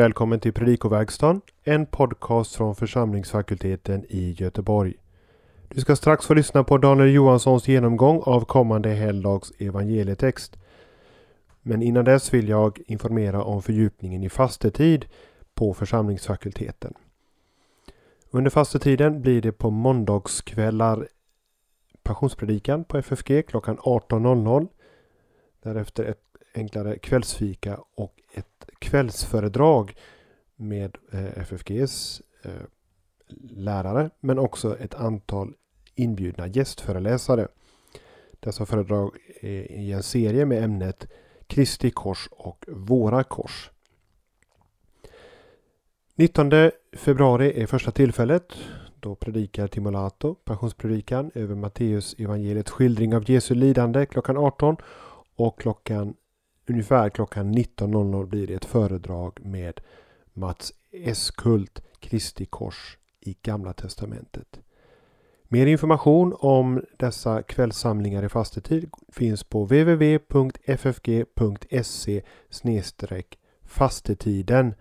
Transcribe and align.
Välkommen 0.00 0.40
till 0.40 0.52
Predikoverkstan, 0.52 1.40
en 1.62 1.86
podcast 1.86 2.54
från 2.54 2.74
församlingsfakulteten 2.74 4.04
i 4.08 4.34
Göteborg. 4.38 4.94
Du 5.68 5.80
ska 5.80 5.96
strax 5.96 6.26
få 6.26 6.34
lyssna 6.34 6.64
på 6.64 6.78
Daniel 6.78 7.14
Johanssons 7.14 7.68
genomgång 7.68 8.22
av 8.24 8.44
kommande 8.44 8.88
helgdags 8.88 9.52
evangelietext. 9.58 10.58
Men 11.62 11.82
innan 11.82 12.04
dess 12.04 12.34
vill 12.34 12.48
jag 12.48 12.80
informera 12.86 13.44
om 13.44 13.62
fördjupningen 13.62 14.22
i 14.22 14.28
fastetid 14.28 15.06
på 15.54 15.74
församlingsfakulteten. 15.74 16.94
Under 18.30 18.50
fastetiden 18.50 19.22
blir 19.22 19.42
det 19.42 19.52
på 19.52 19.70
måndagskvällar 19.70 21.08
passionspredikan 22.02 22.84
på 22.84 22.98
FFG 22.98 23.46
klockan 23.48 23.78
18.00. 23.78 24.68
Därefter 25.62 26.04
ett 26.04 26.22
enklare 26.54 26.98
kvällsfika 26.98 27.78
och 27.94 28.19
kvällsföredrag 28.80 29.94
med 30.56 30.98
eh, 31.12 31.38
FFGs 31.38 32.22
eh, 32.42 32.52
lärare 33.50 34.10
men 34.20 34.38
också 34.38 34.78
ett 34.78 34.94
antal 34.94 35.54
inbjudna 35.94 36.46
gästföreläsare. 36.46 37.48
Dessa 38.40 38.66
föredrag 38.66 39.16
är 39.40 39.72
i 39.72 39.92
en 39.92 40.02
serie 40.02 40.46
med 40.46 40.64
ämnet 40.64 41.06
Kristi 41.46 41.90
kors 41.90 42.28
och 42.30 42.64
våra 42.68 43.24
kors. 43.24 43.70
19 46.14 46.50
februari 46.92 47.62
är 47.62 47.66
första 47.66 47.90
tillfället. 47.90 48.56
Då 49.00 49.14
predikar 49.14 49.66
Timolato 49.66 50.34
passionspredikan 50.34 51.30
över 51.34 51.54
Matteus 51.54 52.14
evangeliets 52.18 52.70
skildring 52.70 53.14
av 53.14 53.30
Jesu 53.30 53.54
lidande 53.54 54.06
klockan 54.06 54.36
18 54.36 54.76
och 55.36 55.60
klockan 55.60 56.14
ungefär 56.66 57.10
klockan 57.10 57.54
19.00 57.54 58.26
blir 58.26 58.46
det 58.46 58.54
ett 58.54 58.64
föredrag 58.64 59.38
med 59.42 59.80
Mats 60.32 60.72
Eskult, 60.92 61.82
Kristi 62.00 62.46
kors 62.46 62.98
i 63.20 63.36
Gamla 63.42 63.72
Testamentet. 63.72 64.60
Mer 65.52 65.66
information 65.66 66.36
om 66.38 66.84
dessa 66.96 67.42
kvällssamlingar 67.42 68.22
i 68.22 68.28
fastetid 68.28 68.90
finns 69.08 69.44
på 69.44 69.64
www.ffg.se 69.64 70.22
fastetiden. 73.64 74.74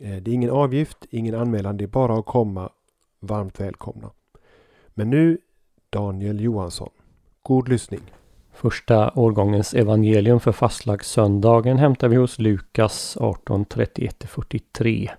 Eh, 0.00 0.16
det 0.16 0.30
är 0.30 0.34
ingen 0.34 0.50
avgift, 0.50 1.06
ingen 1.10 1.34
anmälan, 1.34 1.76
det 1.76 1.84
är 1.84 1.88
bara 1.88 2.18
att 2.18 2.26
komma. 2.26 2.72
Varmt 3.20 3.60
välkomna. 3.60 4.10
Men 4.88 5.10
nu 5.10 5.38
Daniel 5.90 6.40
Johansson. 6.40 6.90
God 7.42 7.68
lyssning. 7.68 8.00
Första 8.52 9.10
årgångens 9.10 9.74
evangelium 9.74 10.40
för 10.40 10.52
fastlagssöndagen 10.52 11.78
hämtar 11.78 12.08
vi 12.08 12.16
hos 12.16 12.38
Lukas 12.38 13.16
18.31-43. 13.20 15.10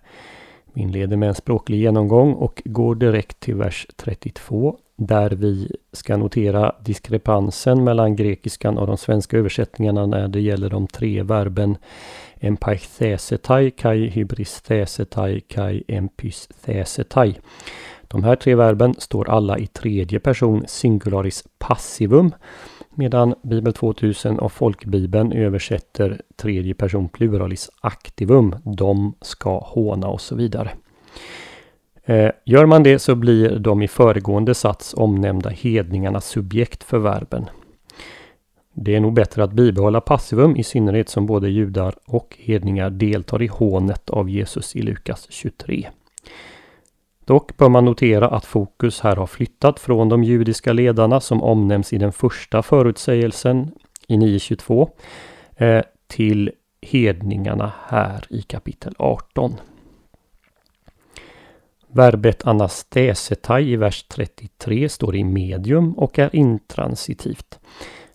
Vi 0.73 0.81
inleder 0.81 1.17
med 1.17 1.29
en 1.29 1.35
språklig 1.35 1.79
genomgång 1.79 2.33
och 2.33 2.61
går 2.65 2.95
direkt 2.95 3.39
till 3.39 3.55
vers 3.55 3.87
32 3.95 4.77
där 4.95 5.29
vi 5.29 5.75
ska 5.91 6.17
notera 6.17 6.75
diskrepansen 6.85 7.83
mellan 7.83 8.15
grekiskan 8.15 8.77
och 8.77 8.87
de 8.87 8.97
svenska 8.97 9.37
översättningarna 9.37 10.05
när 10.05 10.27
det 10.27 10.41
gäller 10.41 10.69
de 10.69 10.87
tre 10.87 11.23
verben 11.23 11.77
empaithesetai, 12.39 13.71
kai 13.71 14.07
hybristhesetai, 14.07 15.39
kai 15.39 15.83
empysthesetai. 15.87 17.35
De 18.07 18.23
här 18.23 18.35
tre 18.35 18.55
verben 18.55 18.93
står 18.97 19.29
alla 19.29 19.57
i 19.57 19.67
tredje 19.67 20.19
person 20.19 20.63
singularis 20.67 21.43
passivum 21.57 22.31
medan 22.95 23.35
Bibel 23.41 23.73
2000 23.73 24.39
och 24.39 24.51
Folkbibeln 24.51 25.31
översätter 25.31 26.21
tredje 26.35 26.73
person 26.73 27.09
pluralis 27.09 27.69
activum. 27.81 28.55
De 28.63 29.13
ska 29.21 29.59
håna 29.59 30.07
och 30.07 30.21
så 30.21 30.35
vidare. 30.35 30.71
Eh, 32.05 32.31
gör 32.45 32.65
man 32.65 32.83
det 32.83 32.99
så 32.99 33.15
blir 33.15 33.59
de 33.59 33.81
i 33.81 33.87
föregående 33.87 34.53
sats 34.53 34.93
omnämnda 34.97 35.49
hedningarnas 35.49 36.27
subjekt 36.27 36.83
för 36.83 36.97
verben. 36.97 37.45
Det 38.73 38.95
är 38.95 38.99
nog 38.99 39.13
bättre 39.13 39.43
att 39.43 39.53
bibehålla 39.53 40.01
passivum 40.01 40.55
i 40.55 40.63
synnerhet 40.63 41.09
som 41.09 41.25
både 41.25 41.49
judar 41.49 41.95
och 42.05 42.37
hedningar 42.39 42.89
deltar 42.89 43.41
i 43.41 43.47
hånet 43.47 44.09
av 44.09 44.29
Jesus 44.29 44.75
i 44.75 44.81
Lukas 44.81 45.27
23. 45.29 45.89
Dock 47.25 47.57
bör 47.57 47.69
man 47.69 47.85
notera 47.85 48.27
att 48.27 48.45
fokus 48.45 49.01
här 49.01 49.15
har 49.15 49.27
flyttat 49.27 49.79
från 49.79 50.09
de 50.09 50.23
judiska 50.23 50.73
ledarna 50.73 51.19
som 51.19 51.43
omnämns 51.43 51.93
i 51.93 51.97
den 51.97 52.11
första 52.11 52.61
förutsägelsen 52.61 53.71
i 54.07 54.15
9.22 54.15 54.89
eh, 55.55 55.83
till 56.07 56.51
hedningarna 56.81 57.71
här 57.87 58.25
i 58.29 58.41
kapitel 58.41 58.95
18. 58.97 59.55
Verbet 61.87 62.47
anastesetai 62.47 63.71
i 63.71 63.75
vers 63.75 64.03
33 64.03 64.89
står 64.89 65.15
i 65.15 65.23
medium 65.23 65.93
och 65.93 66.19
är 66.19 66.35
intransitivt. 66.35 67.59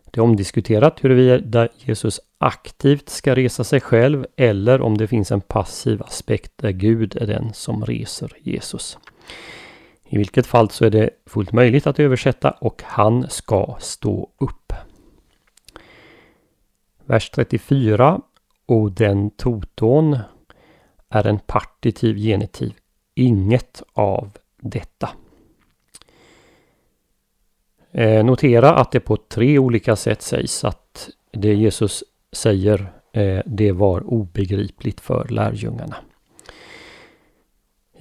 Det 0.05 0.21
är 0.21 0.25
omdiskuterat 0.25 1.05
huruvida 1.05 1.69
Jesus 1.77 2.21
aktivt 2.39 3.09
ska 3.09 3.35
resa 3.35 3.65
sig 3.65 3.81
själv 3.81 4.27
eller 4.37 4.81
om 4.81 4.99
det 4.99 5.07
finns 5.07 5.33
en 5.33 5.41
passiv 5.41 6.03
aspekt 6.03 6.53
där 6.57 6.71
Gud 6.71 7.17
är 7.17 7.27
den 7.27 7.53
som 7.55 7.85
reser 7.85 8.33
Jesus. 8.41 8.99
I 10.05 10.17
vilket 10.17 10.47
fall 10.47 10.71
så 10.71 10.85
är 10.85 10.91
det 10.91 11.11
fullt 11.27 11.53
möjligt 11.53 11.87
att 11.87 11.99
översätta 11.99 12.51
och 12.51 12.83
han 12.85 13.31
ska 13.31 13.77
stå 13.81 14.31
upp. 14.39 14.73
Vers 17.05 17.31
34 17.31 18.21
och 18.67 18.93
den 18.93 19.31
toton 19.31 20.19
är 21.09 21.27
en 21.27 21.39
partitiv 21.39 22.17
genitiv. 22.17 22.75
Inget 23.15 23.83
av 23.93 24.31
detta. 24.61 25.11
Eh, 27.91 28.25
notera 28.25 28.75
att 28.75 28.93
det 28.93 29.01
på 29.01 29.17
tre 29.17 29.59
olika 29.59 29.97
sätt 29.97 30.23
sägs 30.23 30.65
att 30.65 31.11
det 31.33 31.55
Jesus 31.55 32.05
säger 32.33 32.93
eh, 33.13 33.41
det 33.47 33.73
var 33.73 34.13
obegripligt 34.13 35.01
för 35.01 35.29
lärjungarna. 35.29 35.97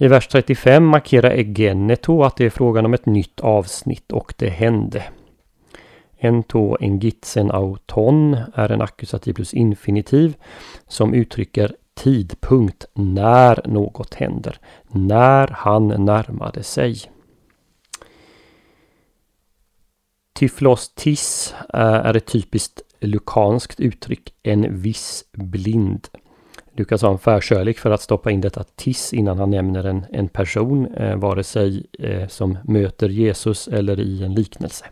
I 0.00 0.08
vers 0.08 0.28
35 0.28 0.86
markerar 0.86 1.30
Egeneto 1.30 2.22
att 2.22 2.36
det 2.36 2.44
är 2.44 2.50
frågan 2.50 2.84
om 2.84 2.94
ett 2.94 3.06
nytt 3.06 3.40
avsnitt 3.40 4.12
och 4.12 4.34
det 4.36 4.48
hände. 4.48 5.04
Ento 6.18 6.76
engitsen 6.80 7.50
auton 7.50 8.36
är 8.54 8.72
en 8.72 8.82
ackusativ 8.82 9.32
plus 9.32 9.54
infinitiv 9.54 10.36
som 10.86 11.14
uttrycker 11.14 11.76
tidpunkt 11.94 12.86
när 12.94 13.68
något 13.68 14.14
händer. 14.14 14.58
När 14.88 15.48
han 15.48 15.88
närmade 15.88 16.62
sig. 16.62 17.00
Tyflos 20.32 20.92
tis 20.94 21.54
eh, 21.74 21.80
är 21.80 22.16
ett 22.16 22.26
typiskt 22.26 22.80
lukanskt 23.00 23.80
uttryck, 23.80 24.34
en 24.42 24.80
viss 24.80 25.24
blind. 25.32 26.08
Lukas 26.72 27.02
har 27.02 27.10
en 27.10 27.18
förkärlek 27.18 27.78
för 27.78 27.90
att 27.90 28.02
stoppa 28.02 28.30
in 28.30 28.40
detta 28.40 28.64
tiss 28.76 29.12
innan 29.12 29.38
han 29.38 29.50
nämner 29.50 29.84
en, 29.84 30.04
en 30.12 30.28
person, 30.28 30.94
eh, 30.94 31.16
vare 31.16 31.44
sig 31.44 31.86
eh, 31.98 32.28
som 32.28 32.58
möter 32.64 33.08
Jesus 33.08 33.68
eller 33.68 34.00
i 34.00 34.24
en 34.24 34.34
liknelse. 34.34 34.84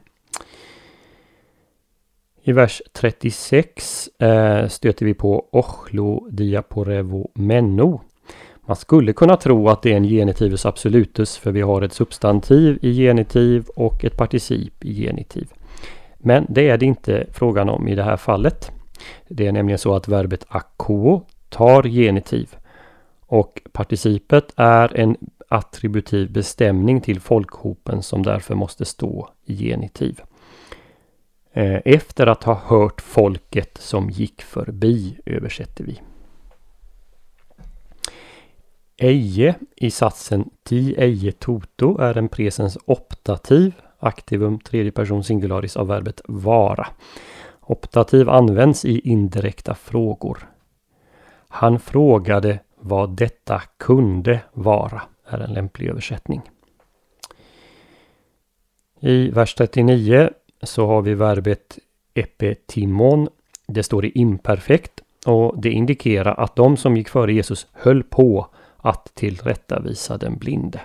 I 2.42 2.52
vers 2.52 2.82
36 2.92 4.08
eh, 4.18 4.68
stöter 4.68 5.06
vi 5.06 5.14
på 5.14 5.48
ochlo 5.52 6.28
diaporevo 6.30 7.30
menno. 7.34 8.00
Man 8.60 8.76
skulle 8.76 9.12
kunna 9.12 9.36
tro 9.36 9.68
att 9.68 9.82
det 9.82 9.92
är 9.92 9.97
en 9.97 10.04
genitivus 10.04 10.66
absolutus 10.66 11.36
för 11.36 11.52
vi 11.52 11.60
har 11.60 11.82
ett 11.82 11.92
substantiv 11.92 12.78
i 12.82 12.92
genitiv 12.92 13.66
och 13.76 14.04
ett 14.04 14.16
particip 14.16 14.84
i 14.84 14.94
genitiv. 14.94 15.48
Men 16.26 16.46
det 16.48 16.68
är 16.68 16.78
det 16.78 16.86
inte 16.86 17.26
frågan 17.32 17.68
om 17.68 17.88
i 17.88 17.94
det 17.94 18.02
här 18.02 18.16
fallet. 18.16 18.72
Det 19.28 19.46
är 19.46 19.52
nämligen 19.52 19.78
så 19.78 19.94
att 19.94 20.08
verbet 20.08 20.44
akko 20.48 21.20
tar 21.48 21.82
genitiv 21.82 22.56
och 23.26 23.62
participet 23.72 24.52
är 24.56 24.96
en 24.96 25.16
attributiv 25.48 26.32
bestämning 26.32 27.00
till 27.00 27.20
folkhopen 27.20 28.02
som 28.02 28.22
därför 28.22 28.54
måste 28.54 28.84
stå 28.84 29.28
i 29.44 29.56
genitiv. 29.56 30.20
Eh, 31.52 31.80
efter 31.84 32.26
att 32.26 32.44
ha 32.44 32.60
hört 32.66 33.00
folket 33.00 33.78
som 33.78 34.10
gick 34.10 34.42
förbi 34.42 35.18
översätter 35.26 35.84
vi. 35.84 36.00
Eje 38.96 39.54
i 39.76 39.90
satsen 39.90 40.50
ti 40.64 40.94
eje 40.98 41.32
toto 41.32 41.98
är 41.98 42.18
en 42.18 42.28
presens 42.28 42.78
optativ, 42.84 43.72
aktivum 43.98 44.59
tredje 44.59 44.93
person 44.93 45.25
singularis 45.25 45.77
av 45.77 45.87
verbet 45.87 46.21
vara. 46.25 46.87
Optativ 47.60 48.28
används 48.28 48.84
i 48.84 49.01
indirekta 49.10 49.75
frågor. 49.75 50.48
Han 51.48 51.81
frågade 51.81 52.59
vad 52.81 53.10
detta 53.10 53.63
kunde 53.77 54.41
vara, 54.53 55.03
är 55.28 55.39
en 55.39 55.53
lämplig 55.53 55.89
översättning. 55.89 56.43
I 59.01 59.31
vers 59.31 59.54
39 59.54 60.31
så 60.63 60.87
har 60.87 61.03
vi 61.03 61.15
verbet 61.15 61.78
epetimon. 62.15 63.28
Det 63.66 63.83
står 63.83 64.04
i 64.04 64.10
imperfekt 64.10 65.01
och 65.27 65.60
det 65.60 65.71
indikerar 65.71 66.34
att 66.34 66.57
de 66.57 66.77
som 66.77 66.97
gick 66.97 67.09
före 67.09 67.33
Jesus 67.33 67.66
höll 67.72 68.03
på 68.03 68.47
att 68.77 69.15
tillrättavisa 69.15 70.19
den 70.19 70.39
blinde. 70.39 70.81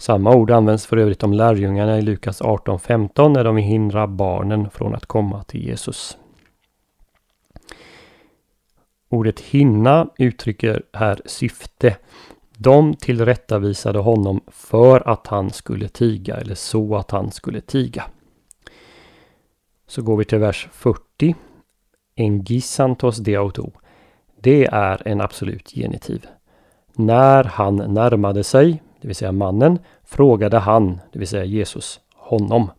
Samma 0.00 0.34
ord 0.34 0.50
används 0.50 0.86
för 0.86 0.96
övrigt 0.96 1.22
om 1.22 1.32
lärjungarna 1.32 1.98
i 1.98 2.02
Lukas 2.02 2.42
18.15 2.42 3.28
när 3.28 3.44
de 3.44 3.54
vill 3.54 3.64
hindra 3.64 4.06
barnen 4.06 4.70
från 4.70 4.94
att 4.94 5.06
komma 5.06 5.42
till 5.42 5.64
Jesus. 5.64 6.18
Ordet 9.08 9.40
hinna 9.40 10.08
uttrycker 10.18 10.82
här 10.92 11.20
syfte. 11.26 11.96
De 12.56 12.94
tillrättavisade 12.94 13.98
honom 13.98 14.40
för 14.46 15.08
att 15.08 15.26
han 15.26 15.50
skulle 15.50 15.88
tiga 15.88 16.36
eller 16.36 16.54
så 16.54 16.96
att 16.96 17.10
han 17.10 17.30
skulle 17.30 17.60
tiga. 17.60 18.04
Så 19.86 20.02
går 20.02 20.16
vi 20.16 20.24
till 20.24 20.38
vers 20.38 20.68
40. 20.72 21.34
Engisantos 22.16 23.16
deauto. 23.16 23.70
Det 24.40 24.64
är 24.64 25.08
en 25.08 25.20
absolut 25.20 25.70
genitiv. 25.70 26.26
När 26.94 27.44
han 27.44 27.76
närmade 27.76 28.44
sig, 28.44 28.82
det 29.00 29.08
vill 29.08 29.16
säga 29.16 29.32
mannen, 29.32 29.78
frågade 30.04 30.58
han, 30.58 31.00
det 31.12 31.18
vill 31.18 31.28
säga 31.28 31.44
Jesus, 31.44 32.00
honom. 32.14 32.70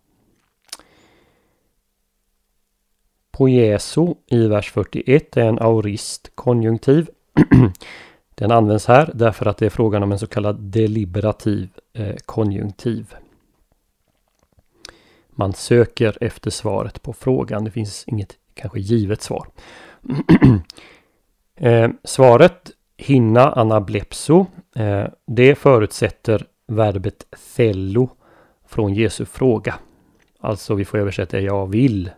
Poieso 3.31 4.15
i 4.27 4.47
vers 4.47 4.71
41 4.71 5.37
är 5.37 5.45
en 5.45 5.59
aurist 5.59 6.31
konjunktiv. 6.35 7.09
Den 8.35 8.51
används 8.51 8.85
här 8.85 9.11
därför 9.13 9.45
att 9.45 9.57
det 9.57 9.65
är 9.65 9.69
frågan 9.69 10.03
om 10.03 10.11
en 10.11 10.19
så 10.19 10.27
kallad 10.27 10.59
deliberativ 10.59 11.69
eh, 11.93 12.15
konjunktiv. 12.25 13.15
Man 15.29 15.53
söker 15.53 16.17
efter 16.21 16.51
svaret 16.51 17.01
på 17.01 17.13
frågan. 17.13 17.63
Det 17.63 17.71
finns 17.71 18.03
inget 18.07 18.37
kanske 18.53 18.79
givet 18.79 19.21
svar. 19.21 19.47
Eh, 21.61 21.89
svaret 22.03 22.71
hinna 22.99 23.51
anablepso. 23.51 24.45
Eh, 24.75 25.05
det 25.27 25.55
förutsätter 25.55 26.45
verbet 26.67 27.25
thello 27.55 28.09
från 28.67 28.93
Jesu 28.93 29.25
fråga. 29.25 29.75
Alltså 30.39 30.75
vi 30.75 30.85
får 30.85 30.97
översätta 30.97 31.39
jag 31.39 31.67
vill 31.67 32.11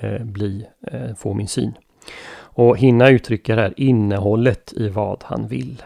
eh, 0.00 0.24
bli, 0.24 0.66
eh, 0.86 1.14
få 1.14 1.34
min 1.34 1.48
syn. 1.48 1.72
Och 2.36 2.78
hinna 2.78 3.10
uttrycker 3.10 3.56
här 3.56 3.74
innehållet 3.76 4.72
i 4.72 4.88
vad 4.88 5.22
han 5.24 5.48
vill. 5.48 5.82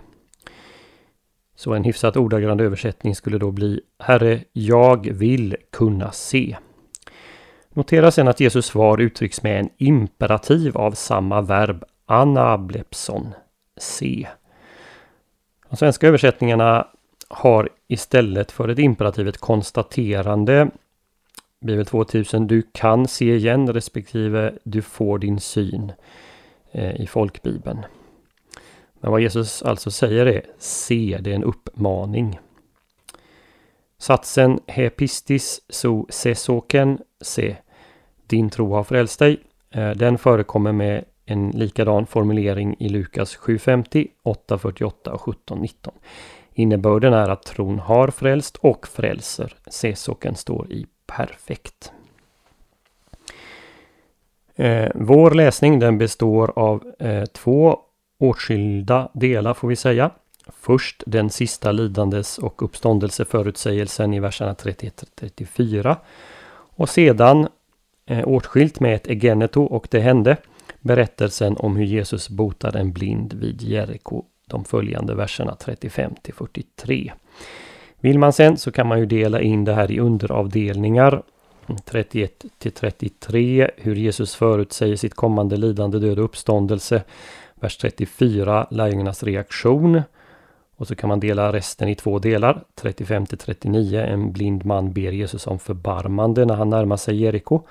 Så 1.57 1.75
en 1.75 1.85
hyfsat 1.85 2.17
ordagrann 2.17 2.61
översättning 2.61 3.15
skulle 3.15 3.39
då 3.39 3.51
bli 3.51 3.81
Herre, 3.99 4.41
jag 4.53 5.09
vill 5.13 5.57
kunna 5.73 6.13
se. 6.13 6.57
Notera 7.71 8.11
sen 8.11 8.29
att 8.29 8.41
Jesus 8.41 8.67
svar 8.67 8.99
uttrycks 8.99 9.43
med 9.43 9.61
en 9.61 9.69
imperativ 9.77 10.77
av 10.77 10.93
samma 10.93 11.41
verb 11.41 11.85
anablepson, 12.07 13.35
C. 13.81 14.29
De 15.71 15.77
svenska 15.77 16.09
översättningarna 16.09 16.87
har 17.29 17.69
istället 17.89 18.53
för 18.53 18.69
ett 18.69 18.79
imperativ 18.79 19.29
ett 19.29 19.39
konstaterande. 19.39 20.71
Bibel 21.61 21.87
2000, 21.87 22.47
du 22.47 22.63
kan 22.73 23.09
se 23.09 23.35
igen 23.35 23.73
respektive 23.73 24.55
du 24.65 24.83
får 24.83 25.19
din 25.19 25.41
syn 25.41 25.93
eh, 26.73 27.01
i 27.01 27.07
folkbibeln. 27.07 27.85
Men 29.01 29.11
vad 29.11 29.21
Jesus 29.21 29.63
alltså 29.63 29.91
säger 29.91 30.27
är 30.27 30.43
se, 30.59 31.19
det 31.21 31.31
är 31.31 31.35
en 31.35 31.45
uppmaning. 31.45 32.41
Satsen 33.99 34.61
hepistis 34.67 35.61
so 35.69 36.07
sesoken 36.11 36.99
se, 37.21 37.57
din 38.27 38.51
tro 38.51 38.75
har 38.75 38.85
frälst 38.85 39.19
dig. 39.19 39.41
Eh, 39.71 39.91
den 39.91 40.19
förekommer 40.19 40.73
med 40.73 41.05
en 41.31 41.51
likadan 41.51 42.07
formulering 42.07 42.77
i 42.79 42.89
Lukas 42.89 43.39
7.50, 43.39 44.09
8.48 44.25 45.09
och 45.09 45.21
17.19. 45.21 45.91
Innebörden 46.55 47.13
är 47.13 47.29
att 47.29 47.43
tron 47.43 47.79
har 47.79 48.09
frälst 48.09 48.57
och 48.57 48.89
frälser. 48.89 49.55
Sesoken 49.67 50.35
står 50.35 50.73
i 50.73 50.87
perfekt. 51.07 51.93
Eh, 54.57 54.89
vår 54.95 55.31
läsning 55.31 55.79
den 55.79 55.99
består 55.99 56.53
av 56.57 56.93
eh, 56.99 57.25
två 57.25 57.79
åtskilda 58.19 59.09
delar 59.15 59.55
får 59.55 59.69
vi 59.69 59.77
säga. 59.77 60.11
Först 60.47 61.03
den 61.07 61.31
sista 61.31 61.73
lidandes 61.73 62.39
och 62.39 62.63
uppståndelseförutsägelsen 62.63 64.15
i 64.15 64.21
verserna 64.21 64.55
31-34. 64.55 65.97
Och 66.51 66.89
sedan 66.89 67.49
eh, 68.07 68.29
åtskilt 68.29 68.81
med 68.81 68.95
ett 68.95 69.07
egeneto 69.07 69.65
och 69.65 69.89
det 69.91 70.01
hände 70.01 70.37
berättelsen 70.81 71.57
om 71.57 71.77
hur 71.77 71.85
Jesus 71.85 72.29
botade 72.29 72.79
en 72.79 72.93
blind 72.93 73.33
vid 73.33 73.63
Jeriko 73.63 74.25
de 74.47 74.65
följande 74.65 75.15
verserna 75.15 75.55
35 75.55 76.15
till 76.23 76.35
43. 76.35 77.13
Vill 78.01 78.19
man 78.19 78.33
sen 78.33 78.57
så 78.57 78.73
kan 78.73 78.87
man 78.87 78.99
ju 78.99 79.07
dela 79.07 79.41
in 79.41 79.65
det 79.65 79.75
här 79.75 79.91
i 79.91 80.01
underavdelningar 80.01 81.23
31 81.85 82.45
till 82.59 82.73
33 82.73 83.71
hur 83.77 83.95
Jesus 83.95 84.35
förutsäger 84.35 84.97
sitt 84.97 85.15
kommande 85.15 85.57
lidande, 85.57 85.99
död 85.99 86.19
och 86.19 86.25
uppståndelse. 86.25 87.03
Vers 87.55 87.77
34 87.77 88.67
lärjungarnas 88.71 89.23
reaktion. 89.23 90.03
Och 90.77 90.87
så 90.87 90.95
kan 90.95 91.09
man 91.09 91.21
dela 91.21 91.53
resten 91.53 91.89
i 91.89 91.95
två 91.95 92.19
delar. 92.19 92.65
35 92.75 93.27
till 93.27 93.39
39 93.39 94.01
en 94.01 94.33
blind 94.33 94.65
man 94.65 94.93
ber 94.93 95.13
Jesus 95.13 95.47
om 95.47 95.59
förbarmande 95.59 96.45
när 96.45 96.55
han 96.55 96.71
närmar 96.71 96.97
sig 96.97 97.23
Jeriko. 97.23 97.63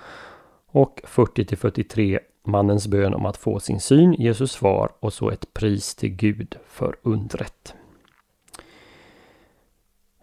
Och 0.71 1.01
40 1.03 1.45
till 1.45 1.57
43 1.57 2.19
mannens 2.47 2.87
bön 2.87 3.13
om 3.13 3.25
att 3.25 3.37
få 3.37 3.59
sin 3.59 3.79
syn, 3.79 4.13
Jesus 4.13 4.51
svar 4.51 4.89
och 4.99 5.13
så 5.13 5.29
ett 5.29 5.53
pris 5.53 5.95
till 5.95 6.09
Gud 6.09 6.55
för 6.67 6.95
undret. 7.01 7.73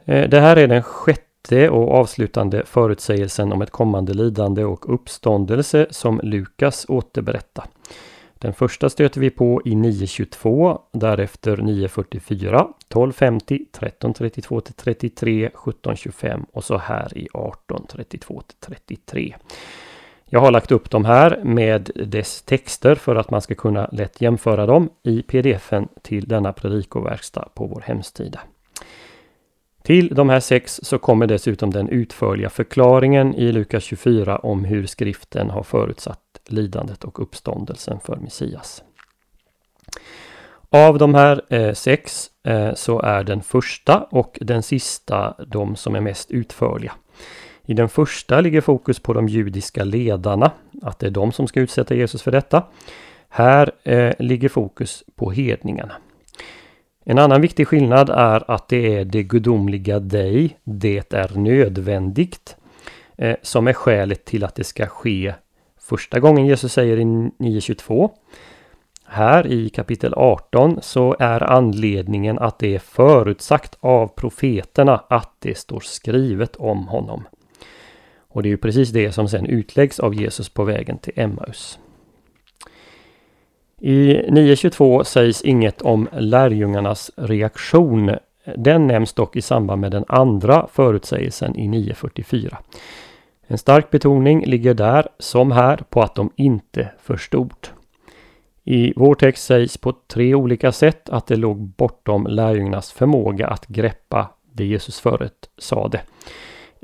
Eh, 0.04 0.28
det 0.28 0.40
här 0.40 0.56
är 0.56 0.68
den 0.68 0.82
sjätte 0.82 1.70
och 1.70 1.94
avslutande 1.94 2.62
förutsägelsen 2.66 3.52
om 3.52 3.62
ett 3.62 3.70
kommande 3.70 4.14
lidande 4.14 4.64
och 4.64 4.94
uppståndelse 4.94 5.86
som 5.90 6.20
Lukas 6.22 6.86
återberättar. 6.88 7.66
Den 8.44 8.54
första 8.54 8.90
stöter 8.90 9.20
vi 9.20 9.30
på 9.30 9.62
i 9.64 9.70
9.22, 9.70 10.78
därefter 10.92 11.56
9.44, 11.56 12.66
12.50, 12.88 13.66
13.32 13.72 14.60
33, 14.60 15.50
17.25 15.54 16.44
och 16.52 16.64
så 16.64 16.76
här 16.76 17.18
i 17.18 17.28
18.32 17.32 18.42
33. 18.60 19.34
Jag 20.34 20.40
har 20.40 20.50
lagt 20.50 20.72
upp 20.72 20.90
de 20.90 21.04
här 21.04 21.40
med 21.44 21.90
dess 21.94 22.42
texter 22.42 22.94
för 22.94 23.16
att 23.16 23.30
man 23.30 23.40
ska 23.40 23.54
kunna 23.54 23.88
lätt 23.92 24.20
jämföra 24.20 24.66
dem 24.66 24.88
i 25.02 25.22
pdfen 25.22 25.88
till 26.02 26.28
denna 26.28 26.52
predikoverkstad 26.52 27.48
på 27.54 27.66
vår 27.66 27.80
hemsida. 27.80 28.40
Till 29.82 30.14
de 30.14 30.28
här 30.28 30.40
sex 30.40 30.80
så 30.82 30.98
kommer 30.98 31.26
dessutom 31.26 31.70
den 31.70 31.88
utförliga 31.88 32.50
förklaringen 32.50 33.34
i 33.34 33.52
Lukas 33.52 33.84
24 33.84 34.38
om 34.38 34.64
hur 34.64 34.86
skriften 34.86 35.50
har 35.50 35.62
förutsatt 35.62 36.40
lidandet 36.46 37.04
och 37.04 37.22
uppståndelsen 37.22 38.00
för 38.00 38.16
Messias. 38.16 38.82
Av 40.70 40.98
de 40.98 41.14
här 41.14 41.42
eh, 41.48 41.72
sex 41.72 42.30
eh, 42.44 42.74
så 42.74 43.00
är 43.00 43.24
den 43.24 43.42
första 43.42 44.06
och 44.10 44.38
den 44.40 44.62
sista 44.62 45.34
de 45.46 45.76
som 45.76 45.94
är 45.94 46.00
mest 46.00 46.30
utförliga. 46.30 46.92
I 47.66 47.74
den 47.74 47.88
första 47.88 48.40
ligger 48.40 48.60
fokus 48.60 49.00
på 49.00 49.12
de 49.12 49.28
judiska 49.28 49.84
ledarna, 49.84 50.50
att 50.82 50.98
det 50.98 51.06
är 51.06 51.10
de 51.10 51.32
som 51.32 51.46
ska 51.46 51.60
utsätta 51.60 51.94
Jesus 51.94 52.22
för 52.22 52.30
detta. 52.30 52.62
Här 53.28 53.72
eh, 53.82 54.14
ligger 54.18 54.48
fokus 54.48 55.04
på 55.16 55.30
hedningarna. 55.30 55.94
En 57.04 57.18
annan 57.18 57.40
viktig 57.40 57.68
skillnad 57.68 58.10
är 58.10 58.50
att 58.50 58.68
det 58.68 58.96
är 58.96 59.04
det 59.04 59.22
gudomliga 59.22 60.00
dig, 60.00 60.58
det 60.64 61.12
är 61.12 61.38
nödvändigt, 61.38 62.56
eh, 63.16 63.36
som 63.42 63.68
är 63.68 63.72
skälet 63.72 64.24
till 64.24 64.44
att 64.44 64.54
det 64.54 64.64
ska 64.64 64.86
ske 64.86 65.34
första 65.80 66.20
gången 66.20 66.46
Jesus 66.46 66.72
säger 66.72 66.96
i 66.96 67.04
9.22. 67.04 68.10
Här 69.06 69.46
i 69.46 69.68
kapitel 69.68 70.14
18 70.14 70.78
så 70.82 71.16
är 71.18 71.42
anledningen 71.42 72.38
att 72.38 72.58
det 72.58 72.74
är 72.74 72.78
förutsagt 72.78 73.76
av 73.80 74.08
profeterna 74.08 75.04
att 75.08 75.32
det 75.38 75.58
står 75.58 75.80
skrivet 75.80 76.56
om 76.56 76.88
honom. 76.88 77.24
Och 78.34 78.42
det 78.42 78.48
är 78.48 78.50
ju 78.50 78.56
precis 78.56 78.90
det 78.90 79.12
som 79.12 79.28
sen 79.28 79.46
utläggs 79.46 80.00
av 80.00 80.14
Jesus 80.14 80.48
på 80.48 80.64
vägen 80.64 80.98
till 80.98 81.12
Emmaus. 81.16 81.78
I 83.80 84.14
9.22 84.14 85.04
sägs 85.04 85.42
inget 85.42 85.82
om 85.82 86.08
lärjungarnas 86.12 87.10
reaktion. 87.16 88.10
Den 88.56 88.86
nämns 88.86 89.12
dock 89.12 89.36
i 89.36 89.42
samband 89.42 89.80
med 89.80 89.90
den 89.90 90.04
andra 90.08 90.66
förutsägelsen 90.72 91.56
i 91.56 91.68
9.44. 91.68 92.56
En 93.46 93.58
stark 93.58 93.90
betoning 93.90 94.44
ligger 94.44 94.74
där, 94.74 95.08
som 95.18 95.52
här, 95.52 95.76
på 95.76 96.02
att 96.02 96.14
de 96.14 96.30
inte 96.36 96.90
förstod. 97.02 97.68
I 98.64 98.92
vår 98.96 99.14
text 99.14 99.44
sägs 99.44 99.78
på 99.78 99.92
tre 99.92 100.34
olika 100.34 100.72
sätt 100.72 101.08
att 101.08 101.26
det 101.26 101.36
låg 101.36 101.58
bortom 101.58 102.26
lärjungarnas 102.26 102.92
förmåga 102.92 103.46
att 103.46 103.66
greppa 103.66 104.30
det 104.52 104.64
Jesus 104.64 105.00
förut 105.00 105.50
sade. 105.58 106.00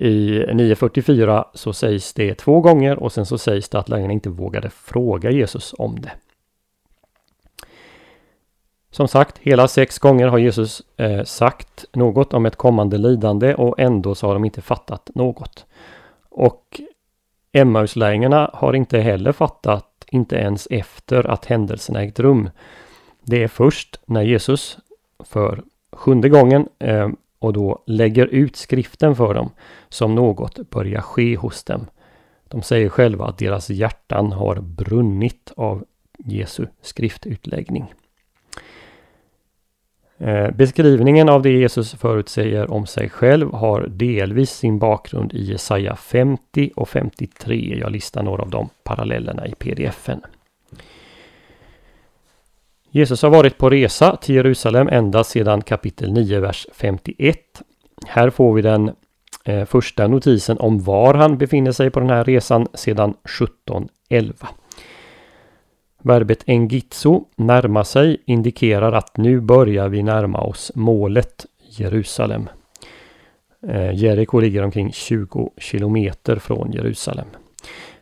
I 0.03 0.45
9.44 0.45 1.45
så 1.55 1.73
sägs 1.73 2.13
det 2.13 2.35
två 2.35 2.61
gånger 2.61 2.99
och 2.99 3.13
sen 3.13 3.27
så 3.27 3.39
sägs 3.39 3.69
det 3.69 3.79
att 3.79 3.89
lärjungarna 3.89 4.13
inte 4.13 4.31
vågade 4.31 4.71
fråga 4.71 5.31
Jesus 5.31 5.75
om 5.79 6.01
det. 6.01 6.13
Som 8.91 9.09
sagt, 9.09 9.39
hela 9.39 9.69
sex 9.69 9.99
gånger 9.99 10.29
har 10.29 10.39
Jesus 10.39 10.83
eh, 10.97 11.25
sagt 11.25 11.85
något 11.93 12.35
om 12.35 12.47
ett 12.47 12.57
kommande 12.57 12.99
lidande 12.99 13.55
och 13.55 13.81
ändå 13.81 14.15
så 14.15 14.27
har 14.27 14.35
de 14.35 14.45
inte 14.45 14.63
fattat 14.63 15.11
något. 15.15 15.67
Och 16.29 16.81
Emmauslärjungarna 17.53 18.51
har 18.53 18.73
inte 18.73 18.99
heller 18.99 19.33
fattat, 19.33 20.05
inte 20.11 20.37
ens 20.37 20.69
efter 20.71 21.31
att 21.31 21.45
händelserna 21.45 22.03
ägt 22.03 22.21
rum. 22.21 22.51
Det 23.23 23.43
är 23.43 23.49
först 23.49 24.01
när 24.07 24.23
Jesus 24.23 24.79
för 25.25 25.63
sjunde 25.93 26.29
gången 26.29 26.69
eh, 26.79 27.09
och 27.41 27.53
då 27.53 27.83
lägger 27.87 28.27
ut 28.27 28.57
skriften 28.57 29.17
för 29.17 29.35
dem 29.35 29.51
som 29.89 30.15
något 30.15 30.71
börjar 30.71 31.01
ske 31.01 31.37
hos 31.37 31.65
dem. 31.65 31.87
De 32.49 32.63
säger 32.63 32.89
själva 32.89 33.27
att 33.27 33.39
deras 33.39 33.71
hjärtan 33.71 34.33
har 34.33 34.61
brunnit 34.61 35.53
av 35.57 35.85
Jesu 36.19 36.67
skriftutläggning. 36.83 37.95
Eh, 40.19 40.51
beskrivningen 40.51 41.29
av 41.29 41.43
det 41.43 41.51
Jesus 41.51 41.95
förutsäger 41.95 42.71
om 42.71 42.87
sig 42.87 43.09
själv 43.09 43.53
har 43.53 43.87
delvis 43.89 44.51
sin 44.51 44.79
bakgrund 44.79 45.33
i 45.33 45.43
Jesaja 45.43 45.97
50 45.97 46.71
och 46.77 46.89
53. 46.89 47.79
Jag 47.81 47.93
listar 47.93 48.23
några 48.23 48.43
av 48.43 48.51
de 48.51 48.69
parallellerna 48.85 49.47
i 49.47 49.55
pdfen. 49.55 50.21
Jesus 52.93 53.23
har 53.23 53.31
varit 53.31 53.59
på 53.59 53.71
resa 53.71 54.17
till 54.17 54.35
Jerusalem 54.35 54.89
ända 54.89 55.25
sedan 55.25 55.63
kapitel 55.63 56.13
9, 56.13 56.41
vers 56.41 56.67
51. 56.73 57.39
Här 58.07 58.31
får 58.31 58.55
vi 58.55 58.63
den 58.63 58.91
eh, 59.45 59.65
första 59.65 60.07
notisen 60.07 60.59
om 60.59 60.83
var 60.83 61.15
han 61.15 61.39
befinner 61.39 61.73
sig 61.73 61.91
på 61.91 62.01
den 62.01 62.11
här 62.11 62.25
resan 62.25 62.67
sedan 62.75 63.11
1711. 63.11 64.49
Verbet 66.03 66.45
engitso, 66.47 67.25
närma 67.37 67.85
sig, 67.85 68.23
indikerar 68.25 68.93
att 68.93 69.17
nu 69.17 69.41
börjar 69.41 69.89
vi 69.89 70.03
närma 70.03 70.41
oss 70.41 70.73
målet 70.75 71.47
Jerusalem. 71.69 72.49
Eh, 73.69 73.95
Jeriko 73.95 74.41
ligger 74.41 74.63
omkring 74.63 74.93
20 74.93 75.53
kilometer 75.57 76.37
från 76.37 76.73
Jerusalem. 76.73 77.27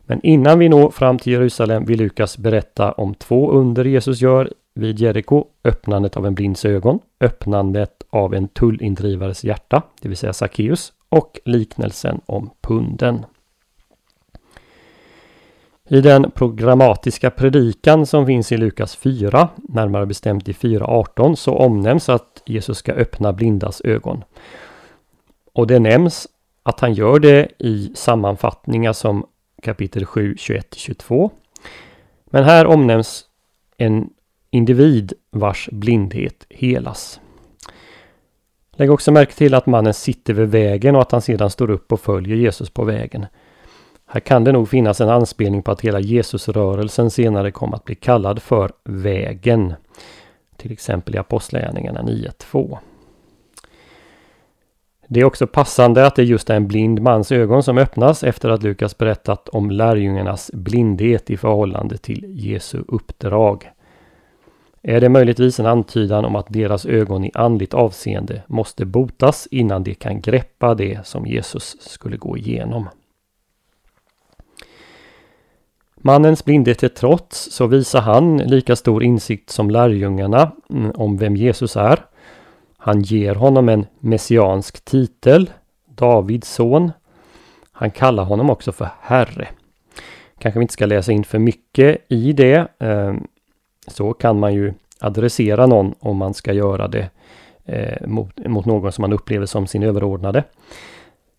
Men 0.00 0.20
innan 0.22 0.58
vi 0.58 0.68
når 0.68 0.90
fram 0.90 1.18
till 1.18 1.32
Jerusalem 1.32 1.84
vill 1.84 1.98
Lukas 1.98 2.38
berätta 2.38 2.92
om 2.92 3.14
två 3.14 3.50
under 3.50 3.84
Jesus 3.84 4.20
gör 4.20 4.52
vid 4.78 5.00
Jeriko. 5.00 5.44
Öppnandet 5.64 6.16
av 6.16 6.26
en 6.26 6.34
blinds 6.34 6.64
ögon, 6.64 6.98
öppnandet 7.20 8.02
av 8.10 8.34
en 8.34 8.48
tullindrivares 8.48 9.44
hjärta, 9.44 9.82
det 10.00 10.08
vill 10.08 10.16
säga 10.16 10.32
Sackeus, 10.32 10.92
och 11.08 11.40
liknelsen 11.44 12.20
om 12.26 12.50
punden. 12.60 13.26
I 15.88 16.00
den 16.00 16.30
programmatiska 16.30 17.30
predikan 17.30 18.06
som 18.06 18.26
finns 18.26 18.52
i 18.52 18.56
Lukas 18.56 18.96
4, 18.96 19.48
närmare 19.56 20.06
bestämt 20.06 20.48
i 20.48 20.52
4.18, 20.52 21.34
så 21.34 21.54
omnämns 21.54 22.08
att 22.08 22.42
Jesus 22.46 22.78
ska 22.78 22.92
öppna 22.92 23.32
blindas 23.32 23.80
ögon. 23.80 24.24
Och 25.52 25.66
det 25.66 25.78
nämns 25.78 26.26
att 26.62 26.80
han 26.80 26.94
gör 26.94 27.18
det 27.18 27.48
i 27.58 27.92
sammanfattningar 27.94 28.92
som 28.92 29.26
kapitel 29.62 30.06
7, 30.06 30.34
21-22. 30.34 31.30
Men 32.24 32.44
här 32.44 32.66
omnämns 32.66 33.24
en 33.76 34.10
individ 34.50 35.12
vars 35.30 35.68
blindhet 35.72 36.46
helas. 36.50 37.20
Lägg 38.72 38.90
också 38.90 39.12
märke 39.12 39.32
till 39.32 39.54
att 39.54 39.66
mannen 39.66 39.94
sitter 39.94 40.34
vid 40.34 40.48
vägen 40.48 40.96
och 40.96 41.02
att 41.02 41.12
han 41.12 41.22
sedan 41.22 41.50
står 41.50 41.70
upp 41.70 41.92
och 41.92 42.00
följer 42.00 42.36
Jesus 42.36 42.70
på 42.70 42.84
vägen. 42.84 43.26
Här 44.06 44.20
kan 44.20 44.44
det 44.44 44.52
nog 44.52 44.68
finnas 44.68 45.00
en 45.00 45.08
anspelning 45.08 45.62
på 45.62 45.70
att 45.70 45.80
hela 45.80 46.00
Jesusrörelsen 46.00 47.10
senare 47.10 47.50
kom 47.50 47.74
att 47.74 47.84
bli 47.84 47.94
kallad 47.94 48.42
för 48.42 48.72
vägen. 48.84 49.74
Till 50.56 50.72
exempel 50.72 51.14
i 51.14 51.18
Apostlagärningarna 51.18 52.02
9.2. 52.02 52.78
Det 55.08 55.20
är 55.20 55.24
också 55.24 55.46
passande 55.46 56.06
att 56.06 56.16
det 56.16 56.24
just 56.24 56.50
är 56.50 56.54
en 56.54 56.68
blind 56.68 57.02
mans 57.02 57.32
ögon 57.32 57.62
som 57.62 57.78
öppnas 57.78 58.24
efter 58.24 58.48
att 58.48 58.62
Lukas 58.62 58.98
berättat 58.98 59.48
om 59.48 59.70
lärjungarnas 59.70 60.50
blindhet 60.54 61.30
i 61.30 61.36
förhållande 61.36 61.98
till 61.98 62.24
Jesu 62.28 62.82
uppdrag. 62.88 63.70
Är 64.88 65.00
det 65.00 65.08
möjligtvis 65.08 65.60
en 65.60 65.66
antydan 65.66 66.24
om 66.24 66.36
att 66.36 66.46
deras 66.48 66.86
ögon 66.86 67.24
i 67.24 67.30
andligt 67.34 67.74
avseende 67.74 68.42
måste 68.46 68.84
botas 68.84 69.48
innan 69.50 69.82
de 69.82 69.94
kan 69.94 70.20
greppa 70.20 70.74
det 70.74 71.06
som 71.06 71.26
Jesus 71.26 71.76
skulle 71.80 72.16
gå 72.16 72.36
igenom? 72.36 72.88
Mannens 75.96 76.44
blindhet 76.44 76.78
till 76.78 76.90
trots 76.90 77.50
så 77.52 77.66
visar 77.66 78.00
han 78.00 78.36
lika 78.36 78.76
stor 78.76 79.02
insikt 79.02 79.50
som 79.50 79.70
lärjungarna 79.70 80.52
mm, 80.70 80.90
om 80.90 81.16
vem 81.16 81.36
Jesus 81.36 81.76
är. 81.76 82.04
Han 82.76 83.02
ger 83.02 83.34
honom 83.34 83.68
en 83.68 83.86
messiansk 83.98 84.84
titel, 84.84 85.50
Davids 85.88 86.54
son. 86.54 86.92
Han 87.72 87.90
kallar 87.90 88.24
honom 88.24 88.50
också 88.50 88.72
för 88.72 88.88
Herre. 89.00 89.48
Kanske 90.38 90.58
vi 90.58 90.62
inte 90.62 90.74
ska 90.74 90.86
läsa 90.86 91.12
in 91.12 91.24
för 91.24 91.38
mycket 91.38 92.06
i 92.08 92.32
det. 92.32 92.68
Eh, 92.78 93.14
så 93.88 94.12
kan 94.12 94.38
man 94.38 94.54
ju 94.54 94.72
adressera 95.00 95.66
någon 95.66 95.94
om 96.00 96.16
man 96.16 96.34
ska 96.34 96.52
göra 96.52 96.88
det 96.88 97.10
eh, 97.64 98.06
mot, 98.06 98.46
mot 98.46 98.66
någon 98.66 98.92
som 98.92 99.02
man 99.02 99.12
upplever 99.12 99.46
som 99.46 99.66
sin 99.66 99.82
överordnade. 99.82 100.44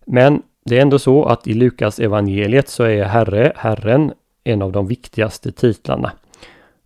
Men 0.04 0.42
det 0.64 0.78
är 0.78 0.82
ändå 0.82 0.98
så 0.98 1.24
att 1.24 1.46
i 1.46 1.54
Lukas 1.54 1.98
evangeliet 1.98 2.68
så 2.68 2.84
är 2.84 3.04
Herre, 3.04 3.52
Herren, 3.56 4.12
en 4.44 4.62
av 4.62 4.72
de 4.72 4.86
viktigaste 4.86 5.52
titlarna. 5.52 6.12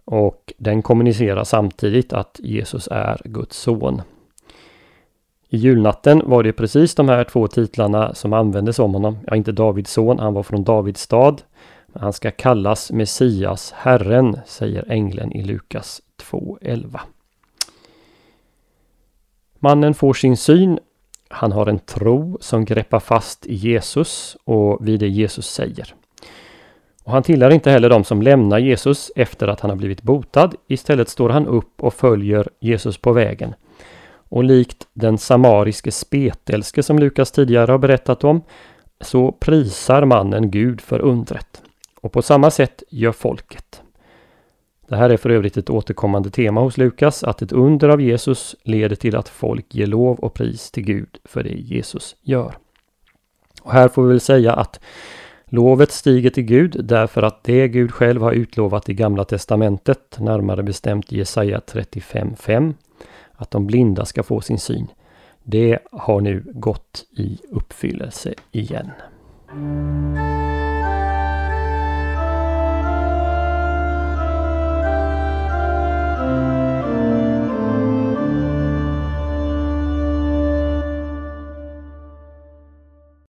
Och 0.04 0.52
den 0.58 0.82
kommunicerar 0.82 1.44
samtidigt 1.44 2.12
att 2.12 2.40
Jesus 2.42 2.88
är 2.90 3.20
Guds 3.24 3.56
son. 3.56 4.02
I 5.48 5.56
julnatten 5.56 6.22
var 6.24 6.42
det 6.42 6.52
precis 6.52 6.94
de 6.94 7.08
här 7.08 7.24
två 7.24 7.48
titlarna 7.48 8.14
som 8.14 8.32
användes 8.32 8.78
om 8.78 8.94
honom. 8.94 9.18
Ja, 9.26 9.36
inte 9.36 9.52
Davids 9.52 9.92
son, 9.92 10.18
han 10.18 10.34
var 10.34 10.42
från 10.42 10.64
Davids 10.64 11.00
stad. 11.00 11.42
Han 12.00 12.12
ska 12.12 12.30
kallas 12.30 12.92
Messias, 12.92 13.72
Herren, 13.76 14.38
säger 14.46 14.84
ängeln 14.88 15.32
i 15.32 15.42
Lukas 15.42 16.02
2.11. 16.30 17.00
Mannen 19.58 19.94
får 19.94 20.14
sin 20.14 20.36
syn. 20.36 20.78
Han 21.28 21.52
har 21.52 21.66
en 21.66 21.78
tro 21.78 22.38
som 22.40 22.64
greppar 22.64 23.00
fast 23.00 23.46
i 23.46 23.54
Jesus 23.54 24.36
och 24.44 24.88
vid 24.88 25.00
det 25.00 25.08
Jesus 25.08 25.46
säger. 25.46 25.94
Och 27.04 27.12
han 27.12 27.22
tillhör 27.22 27.50
inte 27.50 27.70
heller 27.70 27.88
de 27.88 28.04
som 28.04 28.22
lämnar 28.22 28.58
Jesus 28.58 29.10
efter 29.16 29.48
att 29.48 29.60
han 29.60 29.70
har 29.70 29.76
blivit 29.76 30.02
botad. 30.02 30.54
Istället 30.68 31.08
står 31.08 31.28
han 31.28 31.46
upp 31.46 31.82
och 31.82 31.94
följer 31.94 32.48
Jesus 32.60 32.98
på 32.98 33.12
vägen. 33.12 33.54
Och 34.28 34.44
likt 34.44 34.86
den 34.92 35.18
samariske 35.18 35.92
spetälske 35.92 36.82
som 36.82 36.98
Lukas 36.98 37.32
tidigare 37.32 37.70
har 37.70 37.78
berättat 37.78 38.24
om 38.24 38.42
så 39.00 39.32
prisar 39.32 40.04
mannen 40.04 40.50
Gud 40.50 40.80
för 40.80 41.00
undret. 41.00 41.63
Och 42.04 42.12
på 42.12 42.22
samma 42.22 42.50
sätt 42.50 42.82
gör 42.90 43.12
folket. 43.12 43.82
Det 44.88 44.96
här 44.96 45.10
är 45.10 45.16
för 45.16 45.30
övrigt 45.30 45.56
ett 45.56 45.70
återkommande 45.70 46.30
tema 46.30 46.60
hos 46.60 46.76
Lukas, 46.76 47.24
att 47.24 47.42
ett 47.42 47.52
under 47.52 47.88
av 47.88 48.00
Jesus 48.00 48.56
leder 48.62 48.96
till 48.96 49.16
att 49.16 49.28
folk 49.28 49.74
ger 49.74 49.86
lov 49.86 50.18
och 50.18 50.34
pris 50.34 50.70
till 50.70 50.82
Gud 50.84 51.18
för 51.24 51.42
det 51.42 51.54
Jesus 51.54 52.16
gör. 52.22 52.54
Och 53.62 53.72
här 53.72 53.88
får 53.88 54.02
vi 54.02 54.08
väl 54.08 54.20
säga 54.20 54.52
att 54.52 54.80
lovet 55.44 55.92
stiger 55.92 56.30
till 56.30 56.44
Gud 56.44 56.84
därför 56.84 57.22
att 57.22 57.44
det 57.44 57.68
Gud 57.68 57.92
själv 57.92 58.22
har 58.22 58.32
utlovat 58.32 58.88
i 58.88 58.94
Gamla 58.94 59.24
Testamentet, 59.24 60.16
närmare 60.20 60.62
bestämt 60.62 61.12
Jesaja 61.12 61.60
35.5, 61.66 62.74
att 63.32 63.50
de 63.50 63.66
blinda 63.66 64.04
ska 64.04 64.22
få 64.22 64.40
sin 64.40 64.58
syn. 64.58 64.86
Det 65.42 65.78
har 65.92 66.20
nu 66.20 66.44
gått 66.54 67.04
i 67.10 67.38
uppfyllelse 67.50 68.34
igen. 68.52 68.90